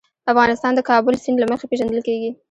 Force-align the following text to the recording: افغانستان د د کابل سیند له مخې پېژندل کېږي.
افغانستان 0.31 0.71
د 0.73 0.77
د 0.77 0.81
کابل 0.89 1.13
سیند 1.23 1.37
له 1.41 1.47
مخې 1.51 1.65
پېژندل 1.71 1.99
کېږي. 2.07 2.29